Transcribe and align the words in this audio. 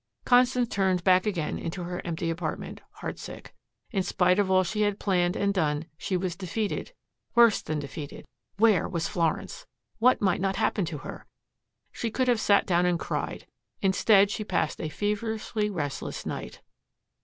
Constance 0.25 0.67
turned 0.69 1.03
back 1.03 1.27
again 1.27 1.59
into 1.59 1.83
her 1.83 2.01
empty 2.03 2.31
apartment, 2.31 2.81
heart 2.93 3.19
sick. 3.19 3.53
In 3.91 4.01
spite 4.01 4.39
of 4.39 4.49
all 4.49 4.63
she 4.63 4.81
had 4.81 4.99
planned 4.99 5.35
and 5.35 5.53
done, 5.53 5.85
she 5.95 6.17
was 6.17 6.35
defeated 6.35 6.93
worse 7.35 7.61
than 7.61 7.77
defeated. 7.77 8.25
Where 8.57 8.89
was 8.89 9.07
Florence! 9.07 9.67
What 9.99 10.19
might 10.19 10.41
not 10.41 10.55
happen 10.55 10.85
to 10.85 10.97
her! 11.05 11.27
She 11.91 12.09
could 12.09 12.27
have 12.27 12.41
sat 12.41 12.65
down 12.65 12.87
and 12.87 12.97
cried. 12.99 13.45
Instead 13.83 14.31
she 14.31 14.43
passed 14.43 14.81
a 14.81 14.89
feverishly 14.89 15.69
restless 15.69 16.25
night. 16.25 16.61